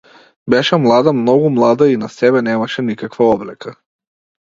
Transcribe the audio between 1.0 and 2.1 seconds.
многу млада, и